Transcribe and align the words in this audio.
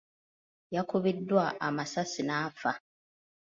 Yakubiddwa 0.75 1.43
amasasi 1.67 2.21
n'afa. 2.29 2.71